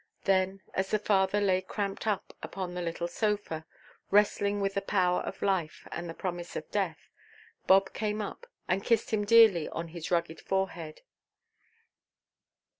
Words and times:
Then, 0.23 0.63
as 0.73 0.89
the 0.89 0.97
father 0.97 1.39
lay 1.39 1.61
cramped 1.61 2.07
up 2.07 2.35
upon 2.41 2.73
the 2.73 2.81
little 2.81 3.07
sofa, 3.07 3.67
wrestling 4.09 4.59
with 4.59 4.73
the 4.73 4.81
power 4.81 5.19
of 5.21 5.43
life 5.43 5.87
and 5.91 6.09
the 6.09 6.15
promise 6.15 6.55
of 6.55 6.71
death, 6.71 7.11
Bob 7.67 7.93
came 7.93 8.19
up, 8.19 8.47
and 8.67 8.83
kissed 8.83 9.11
him 9.11 9.25
dearly 9.25 9.69
on 9.69 9.89
his 9.89 10.09
rugged 10.09 10.41
forehead. 10.41 11.01